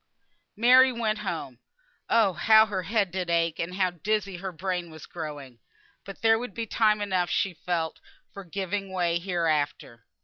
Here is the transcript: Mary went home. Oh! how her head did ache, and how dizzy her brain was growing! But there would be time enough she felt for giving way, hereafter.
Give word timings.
Mary 0.57 0.91
went 0.91 1.19
home. 1.19 1.59
Oh! 2.09 2.33
how 2.33 2.65
her 2.65 2.81
head 2.81 3.11
did 3.11 3.29
ache, 3.29 3.59
and 3.59 3.75
how 3.75 3.91
dizzy 3.91 4.37
her 4.37 4.51
brain 4.51 4.89
was 4.89 5.05
growing! 5.05 5.59
But 6.05 6.23
there 6.23 6.39
would 6.39 6.55
be 6.55 6.65
time 6.65 7.01
enough 7.01 7.29
she 7.29 7.53
felt 7.53 7.99
for 8.33 8.43
giving 8.43 8.91
way, 8.91 9.19
hereafter. 9.19 10.07